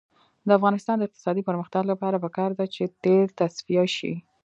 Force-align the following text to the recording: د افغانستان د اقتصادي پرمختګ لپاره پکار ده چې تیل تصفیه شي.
د 0.47 0.49
افغانستان 0.59 0.95
د 0.97 1.03
اقتصادي 1.07 1.41
پرمختګ 1.49 1.83
لپاره 1.91 2.21
پکار 2.25 2.51
ده 2.59 2.65
چې 2.75 2.83
تیل 3.03 3.27
تصفیه 3.39 3.85
شي. 3.97 4.13